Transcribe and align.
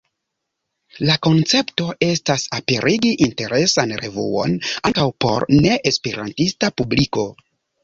La 1.09 1.17
koncepto 1.27 1.85
estas 2.07 2.45
aperigi 2.61 3.13
interesan 3.27 3.95
revuon 4.01 4.57
ankaŭ 4.91 5.07
por 5.27 5.47
ne-esperantista 5.55 6.75
publiko. 6.83 7.31